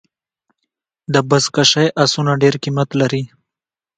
[1.13, 3.23] د بزکشۍ آسونه ډېر قیمت لري.